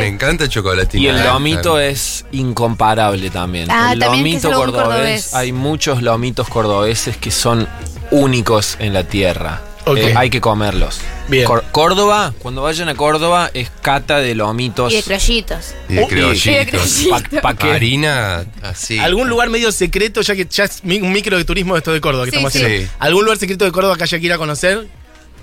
[0.07, 0.97] encanta el chocolate.
[0.97, 1.33] Y el naranja.
[1.33, 3.69] lomito es incomparable también.
[3.69, 5.33] Ah, el también lomito cordobés, cordobés.
[5.33, 7.67] hay muchos lomitos cordobeses que son
[8.11, 9.61] únicos en la tierra.
[9.95, 10.99] Eh, hay que comerlos.
[11.27, 11.45] Bien.
[11.45, 14.91] Cor- Córdoba, cuando vayan a Córdoba, es cata de lomitos.
[14.91, 15.75] Y de criollitos.
[15.87, 16.43] Y de Oh, y- criollitos.
[16.45, 17.29] de criollitos.
[17.31, 17.71] Pa- pa' qué?
[17.71, 18.97] Harina así.
[18.99, 22.01] ¿Algún lugar medio secreto, ya que ya es un micro de turismo de esto de
[22.01, 22.59] Córdoba que Sí, estamos sí.
[22.63, 22.85] haciendo?
[22.87, 22.91] Sí.
[22.99, 24.87] ¿Algún lugar secreto de Córdoba que haya que ir a conocer?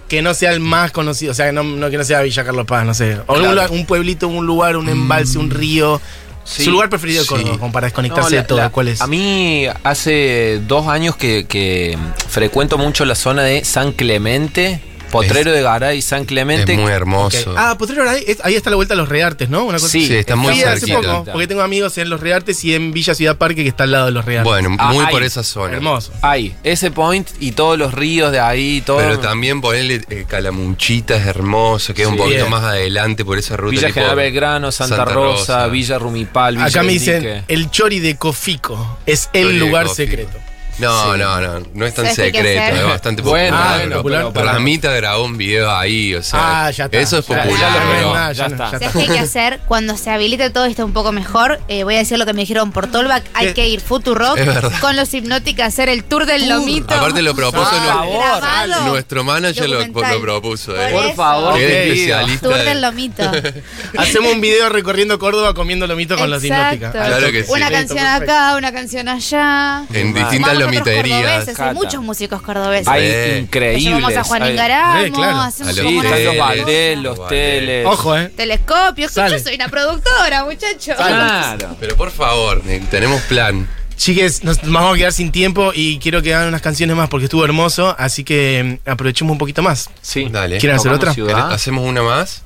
[0.09, 2.67] Que no sea el más conocido, o sea, no, no que no sea Villa Carlos
[2.67, 3.19] Paz, no sé.
[3.27, 5.99] O lugar- un pueblito, un lugar, un embalse, un río.
[6.45, 6.65] Sí.
[6.65, 7.29] Su lugar preferido de Sí.
[7.29, 8.59] Córdoba, como para No, desconectarse la- de todo.
[8.59, 9.01] la- ¿Cuál es?
[9.01, 11.97] A mí hace dos años que, que
[12.29, 14.81] frecuento mucho la zona de San Clemente,
[15.15, 16.75] Potrero de Garay, San Es Clemente.
[16.75, 16.91] muy Ok.
[16.91, 17.55] hermoso.
[17.57, 19.65] Ah, Potrero ahí, es- ahí está la vuelta a los Reartes, ¿no?
[19.65, 21.01] Una cosa Sí, Sí, está muy Fui hace cerquita.
[21.19, 23.93] poco, porque tengo amigos en los Reartes y en Villa Ciudad Parque que está al
[23.93, 24.45] lado de los Reartes.
[24.51, 25.11] Bueno, Ah, muy ahí.
[25.13, 25.75] por esa zona.
[25.75, 26.13] hermoso.
[26.23, 28.99] Ahí, ese point y todos los ríos de ahí, todo.
[28.99, 32.19] Pero también ponerle eh, Calamuchita es hermoso, queda un Sí.
[32.19, 32.51] poquito Bien.
[32.51, 33.71] más adelante por esa ruta.
[33.71, 38.17] Villa tipo General Belgrano, Santa, Rosa, Villa Rumipal, Villa Acá me dicen, el chori de
[38.17, 40.39] Cofico es el Chori de lugar secreto.
[40.79, 41.19] No, Sí.
[41.21, 43.75] no, no, no es tan ¿Sabes qué hay que secreto, es bastante Bueno, popular.
[43.77, 46.99] ah, pero- popular, pero para- Ramita grabó un video ahí, o sea, Ah, ya está.
[46.99, 47.49] eso es popular.
[47.49, 48.71] ya pero- está.
[48.73, 49.61] ¿Sabes qué hay que hacer?
[49.69, 52.41] Cuando se habilite todo esto un poco mejor, eh, voy a decir lo que me
[52.43, 53.55] dijeron por Tolbach, hay ¿Qué?
[53.55, 54.39] que ir Futurock
[54.81, 56.93] con los hipnóticos a hacer el tour del lomito.
[56.95, 58.25] Aparte lo propuso Por nu- favor.
[58.41, 58.85] Grabado.
[58.89, 60.73] nuestro manager lo, lo propuso.
[60.73, 60.91] Por eh.
[60.93, 62.47] Por favor, Que especialista.
[62.49, 63.23] Tour de- del lomito.
[63.99, 66.75] Hacemos un video recorriendo Córdoba comiendo lomito con los Exacto.
[66.77, 67.07] hipnóticas.
[67.09, 67.51] Claro que sí.
[67.53, 69.85] Una canción acá, una canción allá.
[69.93, 72.89] En distintas Vamos Hay muchos músicos cordobeses.
[72.89, 73.39] Hay Sí.
[73.41, 73.83] increíbles.
[73.85, 75.41] Llevamos a Juan hay- Ingaramo, Sí, claro.
[75.41, 76.37] hacemos A Sí, los están los.
[76.39, 77.87] Valdés, los teles.
[77.87, 78.33] Ojo, eh.
[78.37, 79.15] telescopios.
[79.15, 80.97] Yo soy una productora, muchachos.
[80.97, 81.77] Claro.
[81.81, 83.69] Pero por favor, eh, tenemos plan.
[83.97, 87.09] Chiques, nos nos vamos a quedar sin tiempo y quiero que hagan unas canciones más
[87.09, 89.89] porque estuvo hermoso, así que mm, aprovechemos un poquito más.
[90.03, 90.27] Sí.
[90.31, 90.59] Dale.
[90.59, 91.15] ¿Quieren hacer otra?
[91.15, 91.53] ciudad.
[91.53, 92.43] ¿Hacemos una más?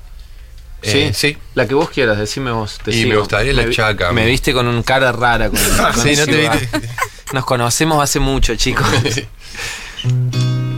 [0.83, 1.35] Eh, sí.
[1.55, 2.77] La que vos quieras, decime vos.
[2.83, 3.09] te Y sigo.
[3.09, 5.49] me gustaría la vi- chaca, Me me- viste con un cara rara.
[5.49, 5.59] Con,
[5.93, 6.69] con Sí, no te viste.
[7.33, 8.87] Nos conocemos hace mucho, chicos.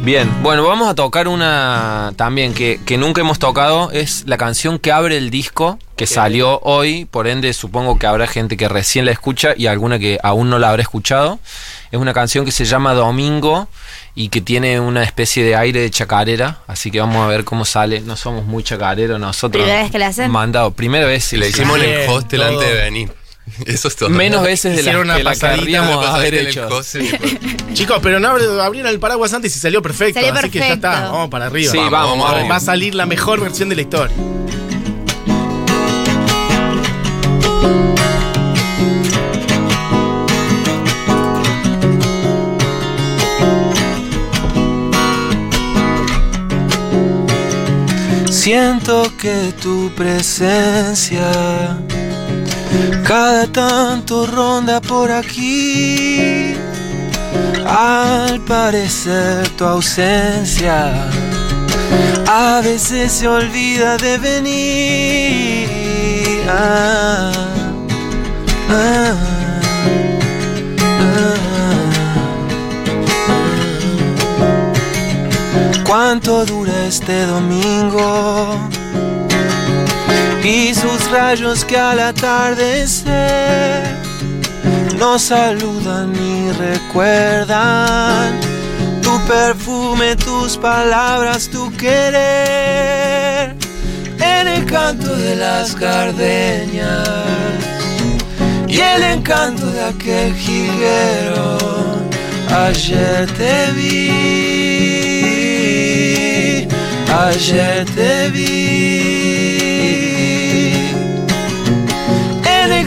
[0.03, 3.91] Bien, bueno, vamos a tocar una también que, que nunca hemos tocado.
[3.91, 7.05] Es la canción que abre el disco, que salió hoy.
[7.05, 10.57] Por ende, supongo que habrá gente que recién la escucha y alguna que aún no
[10.57, 11.39] la habrá escuchado.
[11.91, 13.67] Es una canción que se llama Domingo
[14.15, 17.63] y que tiene una especie de aire de chacarera, así que vamos a ver cómo
[17.63, 18.01] sale.
[18.01, 19.61] No somos muy chacareros nosotros.
[19.61, 20.31] ¿Primera vez que la hacen?
[20.31, 21.25] Mandado, primera vez.
[21.25, 22.17] sí, le hicimos en el todo.
[22.17, 23.20] antes de venir.
[23.65, 24.09] Eso es todo.
[24.09, 26.67] Menos veces de la Hicieron una que la querríamos Una haber en el hecho.
[26.69, 26.97] después-
[27.73, 30.19] Chicos, pero no abri- abrieron el paraguas antes y salió perfecto.
[30.19, 30.87] Salió así que ya perfecto.
[30.87, 31.09] está.
[31.09, 31.71] Vamos para arriba.
[31.71, 32.51] Sí, vamos, vamos, vamos.
[32.51, 34.15] Va a salir la mejor versión de la historia.
[48.29, 51.77] Siento que tu presencia
[53.03, 56.55] cada tanto ronda por aquí.
[57.65, 61.09] Al parecer tu ausencia
[62.27, 65.69] a veces se olvida de venir.
[66.47, 67.31] Ah,
[68.69, 69.13] ah,
[71.01, 71.35] ah.
[75.85, 78.57] ¿Cuánto dura este domingo?
[80.43, 83.83] Y sus rayos que al atardecer
[84.97, 88.39] nos saludan y recuerdan
[89.03, 93.55] tu perfume, tus palabras, tu querer
[94.19, 97.07] en el canto de las gardenias
[98.67, 101.59] y el encanto de aquel jilguero.
[102.49, 104.09] Ayer te vi,
[107.07, 109.30] ayer te vi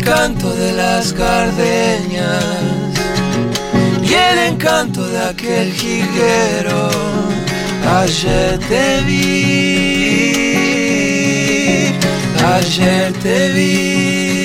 [0.04, 2.44] en el canto de las gardenias
[4.02, 6.90] y el encanto de aquel jilguero.
[7.86, 9.22] Ayer te vi,
[12.42, 14.43] ayer te vi.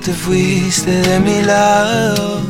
[0.00, 2.40] Te fuiste de mi lado,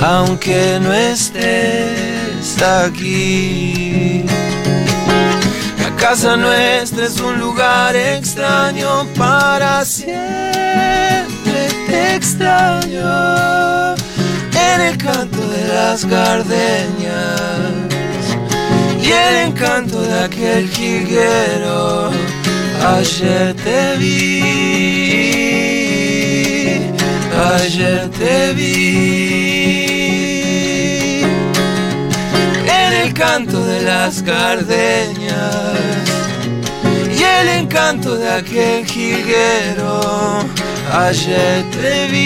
[0.00, 4.24] aunque no estés aquí.
[5.78, 10.12] La casa nuestra es un lugar extraño para siempre.
[11.86, 17.72] Te extraño en el canto de las gardenias
[19.02, 22.10] y el encanto de aquel jilguero.
[22.84, 25.51] Ayer te vi,
[27.52, 29.42] ayer te vi.
[32.66, 35.56] En el canto de las gardenias
[37.18, 40.00] y el encanto de aquel jilguero.
[40.92, 42.22] Ayer te vi,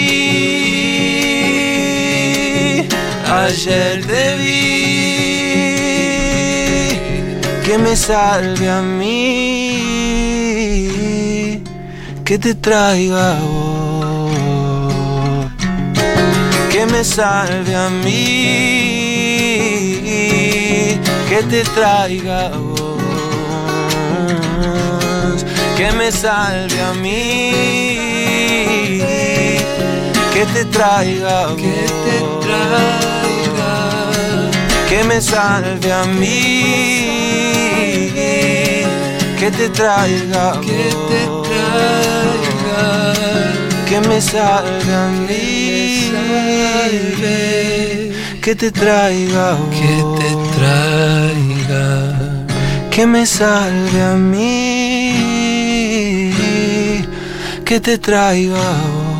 [3.25, 4.57] ayer te vi,
[7.65, 9.69] que me salve a mí,
[12.25, 13.66] que te traiga a vos
[16.91, 18.13] me salve a mí,
[21.29, 23.01] que te traiga vos,
[25.75, 27.51] que me salve a mí,
[30.33, 33.73] que te traiga vos, que te traiga,
[34.89, 36.33] que me salve a mí,
[39.39, 42.27] que te traiga, a que te traiga.
[43.87, 46.06] que me salve a mí,
[48.47, 51.85] que te traiga, que te traiga,
[52.89, 55.13] que me salve a mí,
[57.65, 58.55] que te traiga.
[58.55, 59.17] vos.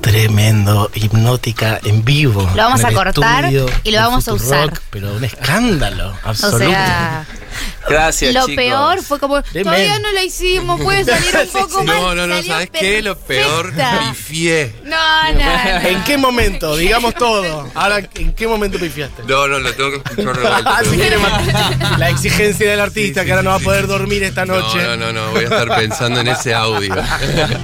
[0.00, 2.42] Tremendo, hipnótica en vivo.
[2.54, 4.72] Lo vamos a cortar estudio y lo vamos a usar.
[4.90, 6.58] Pero un escándalo O absoluto.
[6.58, 7.24] sea,
[7.88, 8.56] Gracias, lo chicos.
[8.56, 11.96] peor fue como, todavía no la hicimos, puede salir un poco más.
[12.00, 13.02] No, no, no, ¿sabes qué?
[13.02, 14.74] Lo peor, pifié.
[14.84, 15.88] No, no, no.
[15.88, 16.76] ¿En qué momento?
[16.76, 17.68] Digamos todo.
[17.74, 19.22] Ahora, ¿en qué momento pifiaste?
[19.24, 20.62] No, no, lo tengo que escuchar de vuelta.
[20.78, 21.98] Ah, si quiere matar.
[21.98, 24.78] La exigencia del artista que ahora no va a poder dormir esta noche.
[24.82, 26.94] No, no, no, no, voy a estar pensando en ese audio.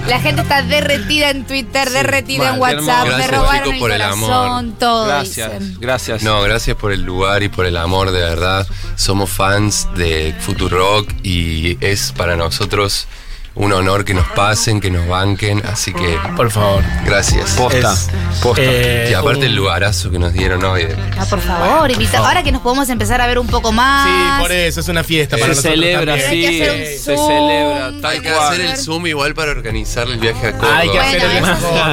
[0.07, 4.57] La gente está derretida en Twitter, derretida en WhatsApp, me robaron el por el corazón,
[4.67, 4.79] amor.
[4.79, 5.77] todo Gracias, dicen.
[5.79, 6.23] gracias.
[6.23, 8.67] No, gracias por el lugar y por el amor, de verdad.
[8.95, 13.07] Somos fans de Futurock y es para nosotros
[13.55, 16.83] un honor que nos pasen, que nos banquen, así que Por favor.
[17.05, 17.51] gracias.
[17.51, 17.93] Posta.
[17.93, 18.09] Es-
[18.41, 18.61] posta.
[18.63, 20.85] Eh, Y aparte un- el lugarazo que nos dieron hoy.
[20.85, 22.19] de- Ah, por favor, invita.
[22.19, 24.07] Ahora que nos podemos empezar a ver un poco más.
[24.07, 26.29] Sí, por eso es una fiesta para se nosotros celebra, también.
[26.29, 26.45] sí.
[26.45, 27.91] Hay que hacer un Se celebra.
[28.01, 28.47] Tal Hay que cual.
[28.53, 30.77] hacer el Zoom igual para organizar el viaje a Córdoba.
[30.77, 31.47] Hay que hacer Bueno,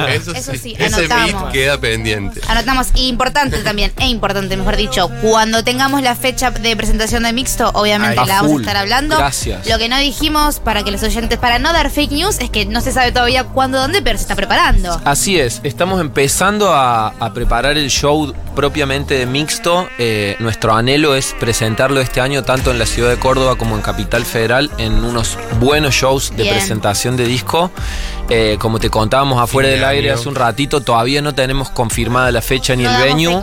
[0.07, 0.31] el eso.
[0.31, 0.75] Eso, Eso sí.
[0.77, 2.39] Ese beat queda pendiente.
[2.47, 7.33] Anotamos, y importante también, e importante, mejor dicho, cuando tengamos la fecha de presentación de
[7.33, 9.17] Mixto, obviamente Ay, la vamos a estar hablando.
[9.17, 9.67] Gracias.
[9.67, 12.65] Lo que no dijimos para que los oyentes, para no dar fake news, es que
[12.65, 14.99] no se sabe todavía cuándo, dónde, pero se está preparando.
[15.05, 19.87] Así es, estamos empezando a, a preparar el show propiamente de mixto.
[19.97, 23.81] Eh, nuestro anhelo es presentarlo este año tanto en la ciudad de Córdoba como en
[23.81, 26.55] Capital Federal en unos buenos shows de Bien.
[26.55, 27.71] presentación de disco.
[28.29, 32.41] Eh, como te contábamos afuera del aire hace un ratito, todavía no tenemos confirmada la
[32.41, 33.41] fecha ni No el venue.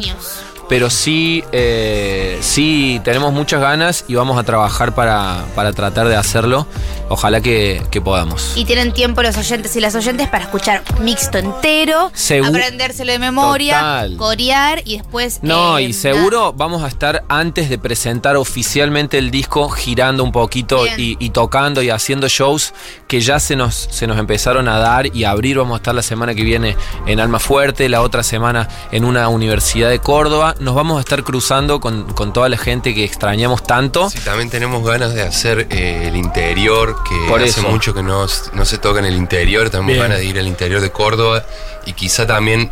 [0.68, 6.16] Pero sí, eh, sí tenemos muchas ganas y vamos a trabajar para, para tratar de
[6.16, 6.66] hacerlo.
[7.11, 8.53] Ojalá que, que podamos.
[8.57, 13.18] Y tienen tiempo los oyentes y las oyentes para escuchar mixto entero, Segu- aprendérselo de
[13.18, 14.16] memoria, Total.
[14.16, 15.40] corear y después.
[15.42, 20.33] No, eh, y seguro vamos a estar antes de presentar oficialmente el disco girando un
[20.33, 22.72] poquito y, y tocando y haciendo shows
[23.07, 25.59] que ya se nos, se nos empezaron a dar y a abrir.
[25.59, 26.74] Vamos a estar la semana que viene
[27.07, 30.54] en Alma Fuerte, la otra semana en una universidad de Córdoba.
[30.61, 34.09] Nos vamos a estar cruzando con, con toda la gente que extrañamos tanto.
[34.09, 37.69] Sí, también tenemos ganas de hacer eh, el interior, que Por hace eso.
[37.69, 39.69] mucho que no, no se toca en el interior.
[39.71, 41.45] Tenemos ganas de ir al interior de Córdoba
[41.87, 42.71] y quizá también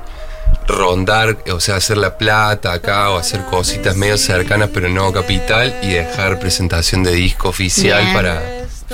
[0.68, 5.74] rondar, o sea, hacer La Plata acá o hacer cositas medio cercanas, pero no capital,
[5.82, 8.14] y dejar presentación de disco oficial Bien.
[8.14, 8.42] para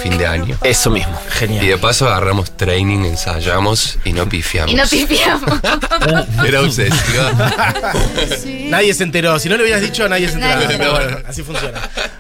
[0.03, 0.57] fin de año.
[0.65, 1.19] Eso mismo.
[1.31, 1.65] Genial.
[1.65, 4.73] Y de paso agarramos training, ensayamos y no pifiamos.
[4.73, 5.51] Y no pifiamos.
[6.47, 7.53] Era obsesiva.
[8.69, 9.39] Nadie se enteró.
[9.39, 10.55] Si no lo hubieras dicho, nadie se enteró.
[10.61, 11.79] Nadie se bueno, así funciona.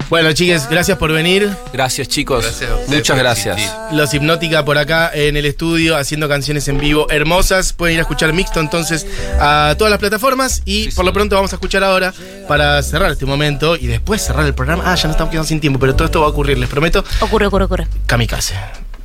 [0.08, 1.50] Bueno, chiques, gracias por venir.
[1.72, 2.42] Gracias chicos.
[2.44, 3.56] Gracias Muchas por gracias.
[3.58, 3.78] existir.
[3.92, 7.72] Los Hipnótica por acá en el estudio haciendo canciones en vivo hermosas.
[7.74, 9.06] Pueden ir a escuchar mixto entonces
[9.40, 12.14] a todas las plataformas y Sí, por lo pronto vamos a escuchar ahora
[12.46, 14.84] para cerrar este momento y después cerrar el programa.
[14.86, 17.04] Ah, ya no estamos quedando sin tiempo, pero todo esto va a ocurrir, les prometo.
[17.20, 17.64] ocurre, ocurre,
[18.06, 18.54] Kamikaze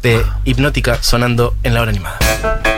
[0.02, 2.73] de Hipnótica sonando en la hora animada.